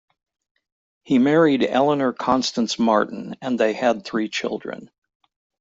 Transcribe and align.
He 1.03 1.19
married 1.19 1.61
Elinor 1.63 2.11
Constance 2.11 2.79
Martin 2.79 3.35
and 3.39 3.59
they 3.59 3.73
had 3.73 4.03
three 4.03 4.29
children. 4.29 4.89